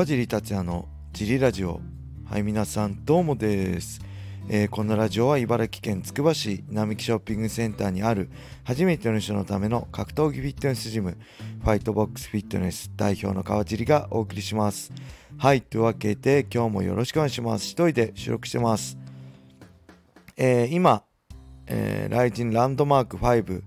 [0.00, 1.82] 川尻達也のジリラジオ。
[2.24, 4.00] はい皆さんどうもです、
[4.48, 8.30] えー、このラジオは茨城県つくば市並木ショッピングセンターにある
[8.64, 11.18] 初めての人のための格闘技フィットネスジム
[11.62, 14.90] ファイトボックスフィットネス代表の川尻がお送りします。
[15.36, 17.66] はいというわけで今日もよろしくお願いします。
[17.66, 18.96] 一人で収録してます、
[20.38, 21.04] えー、今、
[21.66, 23.62] えー、ライジンランドマーク5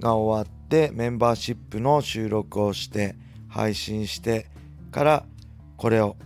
[0.00, 3.14] が終わってメンバーシップの収録をして
[3.48, 4.48] 配信して
[4.90, 5.24] から
[5.76, 6.16] これを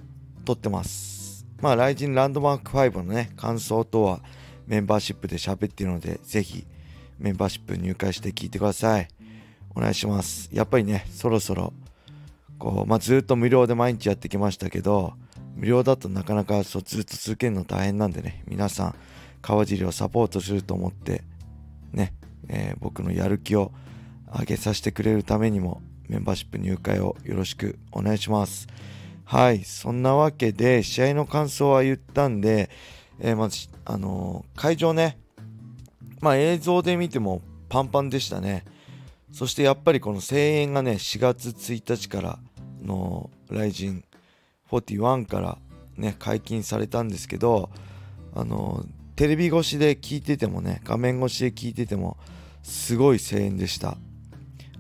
[0.45, 1.46] 撮ってます。
[1.60, 4.20] まあ、ライジンランドマーク5のね、感想とは
[4.66, 6.66] メンバーシップで喋っているので、ぜひ
[7.18, 9.09] メンバーシップ入会して聞いてください。
[9.74, 10.48] お願いします。
[10.52, 11.73] やっぱりね、そろそろ、
[12.59, 15.14] こう、まあ、ずっと無料で毎日やってきましたけど、
[15.54, 18.95] 無料だとなかなかそうずっと続けるの大変なんでね、皆さん、
[19.42, 21.23] 川尻をサポートすると思って、
[21.92, 22.14] ね、
[22.48, 23.73] えー、僕のやる気を
[24.38, 28.66] 上げさせてくれるためにも、メンバーシップ入会をよろしくお願いします。
[29.30, 32.68] はい、そんなわけで、試合の感想は言ったんで、
[33.20, 35.20] えー、まず、あのー、会場ね、
[36.20, 38.64] まあ映像で見てもパンパンでしたね。
[39.30, 42.38] そしてやっぱりこの声援がね、4月1日から
[42.82, 44.04] のライジン
[44.68, 45.58] 41から
[45.96, 47.70] ね、解禁されたんですけど、
[48.34, 52.16] あのー、テレビ越しで聞いててもね、画面越しで聞いてても、
[52.64, 53.96] すごい声援でした。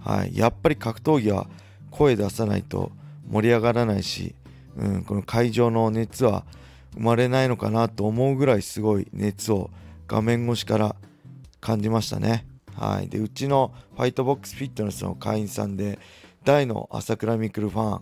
[0.00, 1.46] はい、やっぱり格闘技は
[1.92, 2.90] 声出さないと
[3.30, 4.34] 盛り上がらないし、
[4.76, 6.44] うん、この会場の熱は
[6.94, 9.70] 生まれないのかなと思うぐらいすごい熱を
[10.08, 10.96] 画面越しから
[11.60, 12.46] 感じましたね。
[12.74, 15.98] はい、でうちのファイトボックスフィットネスの会員さんで
[16.44, 18.00] 大の朝倉未来ファ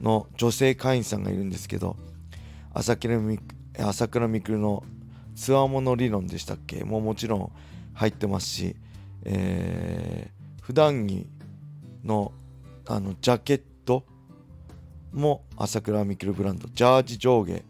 [0.00, 1.96] ンの女性会員さんがいるんですけど
[2.74, 4.82] 朝倉未来の
[5.36, 6.82] つわもの理論でしたっけ？
[6.82, 7.52] もうもちろん
[7.94, 8.74] 入ってますし、
[9.24, 11.28] えー、普段着
[12.04, 12.32] の
[12.88, 13.64] あのジャケット
[15.12, 17.62] も朝倉未来ブランドジャージ上下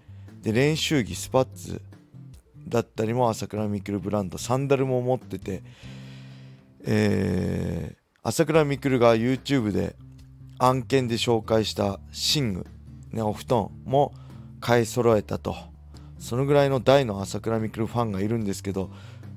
[0.43, 1.83] で練習着スパッツ
[2.69, 5.63] だったりも朝倉未来ブランドサンダルも持ってて、
[6.85, 9.97] えー、朝倉未来が YouTube で
[10.59, 12.01] 案件で紹介した
[12.37, 12.67] 寝具、
[13.13, 14.13] ね、お布団も
[14.61, 15.57] 買い揃えたと。
[16.19, 18.91] そのぐらいの大の朝倉未来ファンがいるんですけど、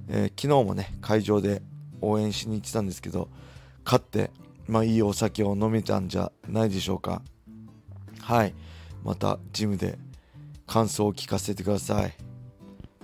[0.10, 1.62] えー、昨日もね会場で
[2.02, 3.30] 応援しに行ってたんですけど
[3.86, 4.32] 勝って
[4.68, 7.22] まあいいお酒を飲めたんじゃないでしょうか。
[8.22, 8.54] はい。
[9.04, 9.98] またジムで
[10.68, 12.14] 感想を聞かせてください。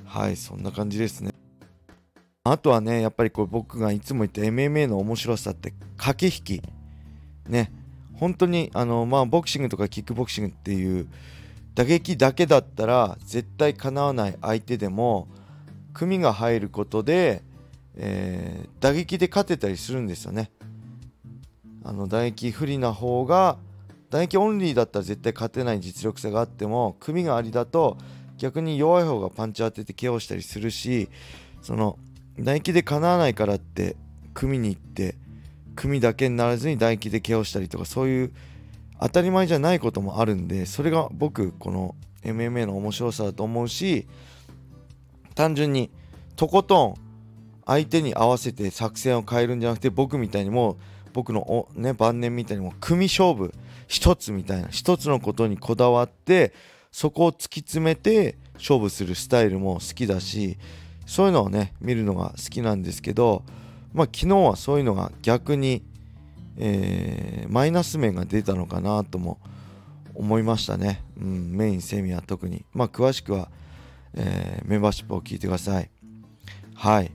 [0.06, 1.32] はいそんな感じですね。
[2.44, 6.64] あとはねやっぱりこう僕がいつも言った MMA の面白さって駆け引き。
[7.50, 7.72] ね。
[8.14, 11.08] 本当にあのまあボクシングとかキックボクシングっていう
[11.76, 15.28] 打撃だけだったら絶対かなわない相手でも
[15.94, 17.44] 組が入ることで、
[17.96, 20.52] えー、打撃で勝てたりするんですよね。
[21.84, 23.58] あの打撃不利な方が
[24.10, 27.98] 打撃オンリーだったら絶対勝てない実力差があっても組がありだと
[28.38, 31.10] 逆に弱い方がパンチ当てて KO したりするし
[31.62, 31.98] その
[32.40, 33.96] 打撃でかなわないからって
[34.34, 35.16] 組に行って
[35.76, 38.34] 組だけにならずに打撃で KO したりとかそういう
[39.00, 44.08] 当たり前じゃないこともあるんでそれが僕この MMA の面白さだと思うし
[45.36, 45.92] 単純に
[46.36, 46.96] とことん
[47.66, 50.78] 相手に合わせて作戦を変えるんじゃなくて僕みたいにもう
[51.14, 53.54] 僕のね晩年みたいにも組勝負
[53.88, 56.54] 一つみたいな一つのことにこだわって
[56.92, 60.58] そこを突き詰めて勝負するスタイルも好きだし
[61.06, 63.44] そういうのをね見るのが好きなんですけど
[63.94, 65.84] まあ昨日はそういうのが逆に、
[66.58, 69.40] えー、マイナス面が出たのかなとも
[70.14, 72.66] 思いましたね、うん、メインセミは特に。
[72.74, 73.50] まあ詳しくは、
[74.16, 75.90] えー、メンバーシップを聞いてください。
[76.74, 77.12] はい。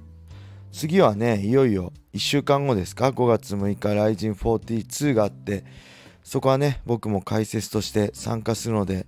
[0.73, 5.65] 次はねいよいよ1週間後ですか？5月6日ライジン42があって
[6.25, 9.07] そこはね僕も解説として参加するので、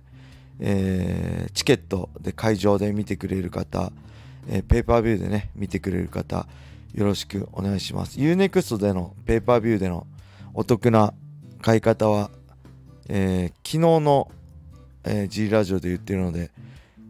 [0.59, 3.91] えー、チケットで会場で見てくれる方、
[4.47, 6.47] えー、ペーパービューでね見てくれる方
[6.93, 8.19] よろしくお願いします。
[8.19, 10.05] UNEXT でのペーパービューでの
[10.53, 11.13] お得な
[11.61, 12.29] 買い方は、
[13.09, 14.31] えー、昨日の、
[15.03, 16.51] え、G ラジオで言ってるので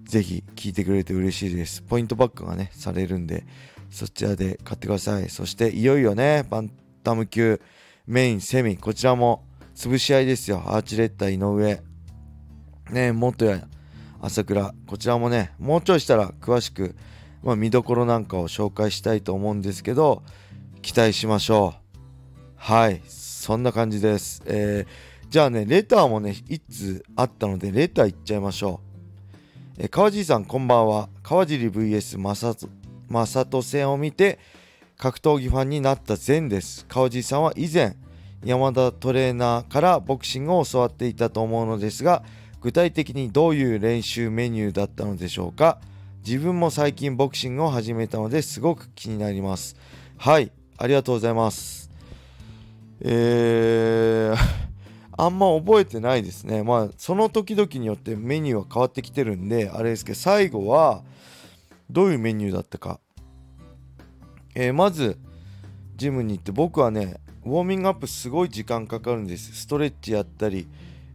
[0.06, 1.81] ぜひ聞いてくれて嬉しいです。
[1.81, 3.46] ポイントバックがねされるんで
[3.90, 5.30] そちらで買ってください。
[5.30, 6.72] そしていよいよね、バン
[7.04, 7.62] タム級
[8.08, 9.44] メインセミ、こちらも
[9.76, 10.64] 潰し合いですよ。
[10.66, 11.82] アーチレッタ井上。
[12.92, 13.68] ね、元や
[14.22, 14.74] 朝倉。
[14.88, 16.96] こちらもね、もうちょいしたら詳しく、
[17.44, 20.24] まあ、見どころなんかを紹介したいと思うんですけど、
[20.82, 21.96] 期待しましょう。
[22.56, 24.42] はい、そんな感じです。
[24.46, 28.82] えー、じゃあね、レターもね、いつあったので、レターいっちゃいましょ
[29.78, 29.84] う。
[29.84, 31.10] え、川尻さん、こんばんは。
[31.22, 32.56] 川尻 VS 正
[33.10, 34.40] 正人戦を見て
[34.98, 36.86] 格闘技ファンになった前です。
[36.88, 37.96] 川地さんは以前
[38.44, 42.24] 山田トレーナーからボクシングを教わっていたと思うのですが
[42.62, 45.80] 具体的にどういう練習メニューだったのでしょうか？
[46.25, 49.75] 自分も最近ボクシングを始めたのですごく気になります。
[50.18, 51.90] はいありがとうございます。
[53.01, 54.38] えー
[55.18, 56.62] あんま覚えてないですね。
[56.62, 61.04] まあその時々によってメニューは変わってきてるんであれですけど最後は
[61.90, 63.00] どういうメニューだったか。
[64.56, 65.18] えー、まず
[65.96, 69.54] ジムに行って僕はねウォーミングアップすごい時間かかるんです。
[69.54, 70.68] ストレッチやったり、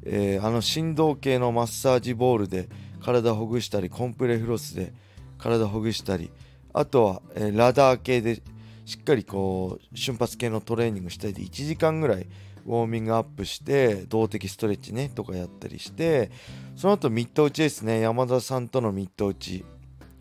[0.04, 2.68] えー、あの振動系のマッサージボールで
[3.02, 4.92] 体ほぐしたりコンプレフロスで
[5.38, 6.30] 体ほぐしたり
[6.72, 8.42] あとは、えー、ラダー系で
[8.84, 12.26] しっかりこう瞬発系のトレーニングしたりで1時間ぐらい
[12.66, 16.30] ウォーミングアップして動的ストレッチねとかやったりして
[16.76, 18.00] その後ミット打ちですね。
[18.00, 19.64] 山田さんとのミット打ち。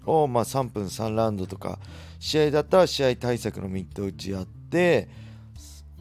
[0.10, 1.80] を、まあ、3分3ラウンドとか
[2.20, 5.08] 試合だったら試合対策のミット打ちやって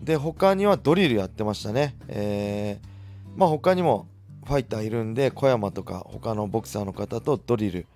[0.03, 4.07] で他にはドリルやってましたね、えー、まあ他にも
[4.49, 7.87] ファイターいるんで小山とか他のボクサーの方とドリル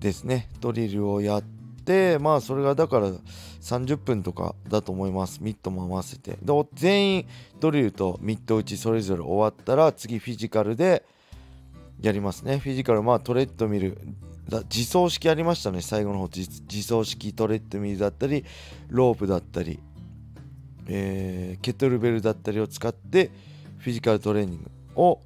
[0.00, 0.48] ですね。
[0.60, 1.42] ドリルをやっ
[1.84, 3.12] てまあそれがだから
[3.60, 5.40] 30分とかだと思います。
[5.40, 6.36] ミットも合わせて。
[6.42, 7.26] で全員
[7.60, 11.04] ドリルとミット打ちそれぞれ終わったら次フィジカルで
[12.00, 12.58] やりますね。
[12.58, 13.96] フィジカルまあトレッドミル
[14.50, 15.80] 自走式ありましたね。
[15.80, 18.44] 最後の方自走式トレッドミルだったり
[18.88, 19.78] ロープだったり、
[20.88, 23.30] えー、ケトルベルだったりを使って
[23.78, 24.62] フィジカルトレーニン
[24.94, 25.20] グを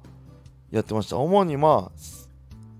[0.71, 1.17] やってました。
[1.17, 1.99] 主にまあ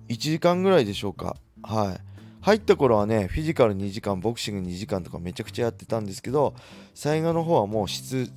[0.10, 1.36] 1時間ぐらいでしょうか。
[1.64, 2.08] はい。
[2.42, 6.54] 入った頃はねフィジカル2時間ボクシング2時間とかめちゃくちゃやってたんですけど
[6.94, 8.32] 最後の方はもう質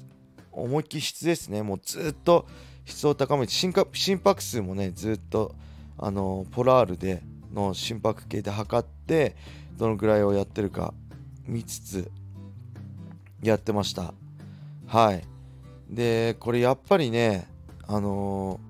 [0.51, 1.63] 思いっきり質ですね。
[1.63, 2.47] もうずっと
[2.85, 5.55] 質を高めて心拍数もねずっと
[5.97, 9.37] あのポラールでの心拍計で測って
[9.77, 10.95] どのぐらいをやってるか
[11.47, 12.11] 見つつ
[13.43, 14.15] やってました。
[14.87, 15.25] はい。
[15.89, 17.49] でこれやっぱりね
[17.87, 18.61] あの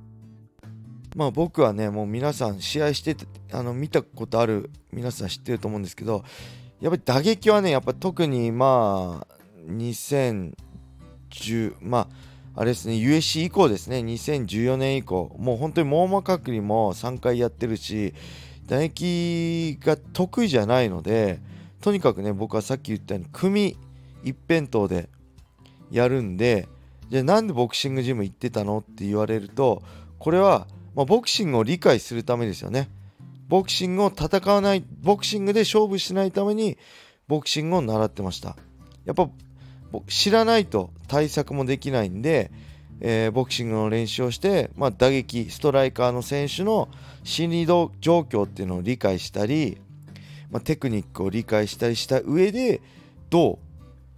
[1.12, 3.17] ー、まあ僕はねもう皆さん試合して
[3.53, 6.25] あの見たことある皆さん知ってると思うんですけど
[6.81, 9.35] やっぱり打撃はねやっぱ特にまあ
[9.69, 10.55] 2010
[11.81, 12.09] まあ
[12.61, 18.15] あれですね USC 以降ですね2014年以降もう本当に網膜隔離も3回やってるし
[18.70, 21.40] 打撃が得意じゃないので
[21.81, 23.76] とにかくね僕はさっき言ったように組
[24.22, 25.08] 一辺倒で
[25.90, 26.69] やるんで
[27.08, 29.82] じゃあなんでボクシングジム行ってたのって言われると
[30.20, 32.88] これは、まあ、ボクシングを理解するためですよね。
[33.49, 36.78] ボクシングを戦わないボクシングで勝負しないために
[37.26, 38.56] ボクシングを習ってました。
[39.05, 39.28] やっぱ
[40.06, 42.52] 知らないと対策もできないんで
[43.00, 46.88] えー、ボクシングの練習をして、まあ、打撃ストライカーの選手の
[47.25, 49.79] 心理状況っていうのを理解したり、
[50.50, 52.81] まあ、テクニックを理解したりした上で
[53.31, 53.58] ど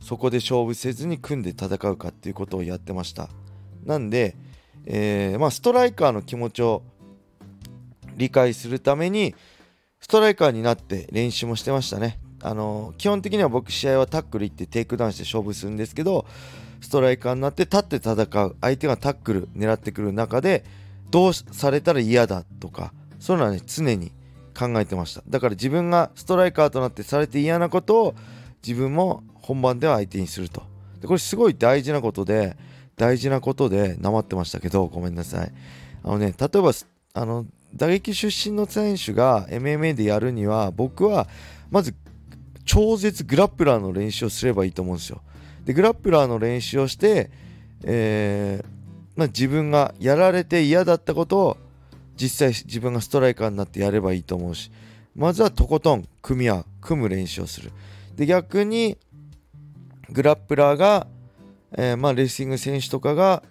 [0.01, 3.29] うそこで勝負せずに組んで戦うかっていうことをやってました。
[3.85, 4.35] なんで、
[4.85, 6.83] えー、まあ、ストライカーの気持ちを
[8.17, 9.35] 理解するために
[10.01, 12.19] ストライカーになって練習もしてましたね。
[12.43, 16.27] あの基本的には僕試合はタックル行ってテイクダウンして勝負するんですけど
[16.83, 18.13] ストライカーになって立って戦
[18.45, 18.57] う。
[18.61, 20.65] 相手がタックル狙ってくる中で
[21.11, 24.13] どうされたら嫌だとかそういうのはね常に
[24.59, 25.23] 考えてました。
[25.29, 28.15] だから自分がストライカーとなってされて嫌なことを
[28.67, 30.63] 自分も本番では相手にすると。
[31.01, 32.57] でこれすごい大事なことで
[32.97, 35.53] 大事なことでなまってましたけどごめんなさい。
[36.05, 36.73] あのね例えば
[37.15, 41.27] あの打撃出身の選手が MMA でやるには僕は
[41.71, 41.95] まず
[42.65, 45.21] 超絶グラップラーの練習をすればいいと思うんですよ。
[45.65, 47.31] でグラップラーの練習をして、
[47.85, 48.67] えー、
[49.17, 51.57] まあ、自分がやられて嫌だったことを
[52.17, 54.71] 実際自分がストライカーになってやればいいと思うし
[55.15, 57.71] まずはとことん組み合う組む練習をする。
[58.17, 58.99] で逆に
[60.11, 61.07] グラップラーが、
[61.73, 63.43] えー、まあ、レーシング選手とかが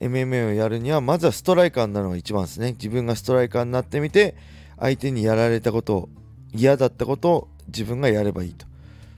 [0.00, 2.72] MMA をやるにはまずはストライカーになるのが一番ですね。
[2.72, 4.34] 自分がストライカーになってみて
[4.78, 6.08] 相手にやられたことを
[6.52, 8.66] 嫌だったことを自分がやればいいと。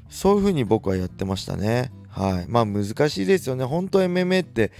[0.08, 1.90] そういうふうに僕はやってましたね。
[2.18, 2.46] はい。
[2.48, 3.64] まあ難しいですよね。
[3.64, 4.72] 本当 MMA って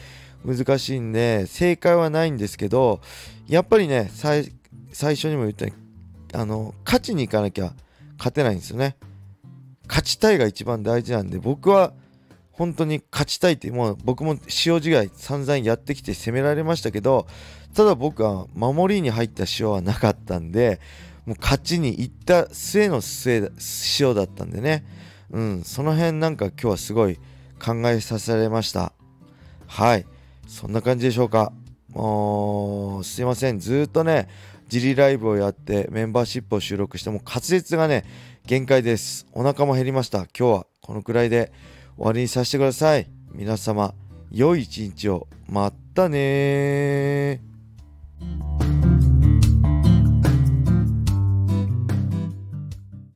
[0.45, 3.01] 難しいんで、正解はないんですけど、
[3.47, 4.53] やっぱりね、最
[4.93, 7.73] 初にも言ったように、あの、勝ちに行かなきゃ
[8.19, 8.97] 勝てないんですよね。
[9.87, 11.93] 勝ちたいが一番大事なんで、僕は
[12.51, 17.29] 本当に勝ちたいって、もう僕も塩違い散々やってきて攻められましたけど、
[17.73, 20.81] ただ僕は守りに入った塩はなかったんで、
[21.25, 23.53] もう勝ちに行った末の末
[24.01, 24.85] 塩だったんでね。
[25.31, 27.17] うん、その辺なんか今日はすごい
[27.63, 28.93] 考えさせられました。
[29.67, 30.07] はい、
[30.47, 31.53] そんな感じでしょうか。
[31.91, 34.29] もう、すいません、ずっとね、
[34.69, 38.05] ジリライブをやってメンバーシップを収録しても滑舌がね、
[38.47, 39.27] 限界です。
[39.33, 40.19] お腹も減りました。
[40.19, 41.53] 今日はこのくらいで
[41.97, 43.09] 終わりにさせてください。
[43.33, 43.95] 皆様、
[44.31, 45.27] 良い一日を。
[45.49, 47.41] またね